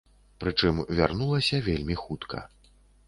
Прычым 0.43 0.79
вярнулася 1.01 1.61
вельмі 1.67 2.01
хутка. 2.05 2.43